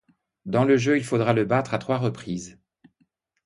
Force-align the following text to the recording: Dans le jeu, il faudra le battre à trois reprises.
Dans 0.47 0.63
le 0.63 0.77
jeu, 0.77 0.97
il 0.97 1.03
faudra 1.03 1.31
le 1.31 1.45
battre 1.45 1.75
à 1.75 1.77
trois 1.77 1.99
reprises. 1.99 2.57